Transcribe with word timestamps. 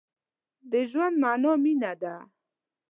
د 0.71 0.73
ژوند 0.89 1.15
مانا 1.21 1.53
مينه 1.63 1.93
ده. 2.01 2.15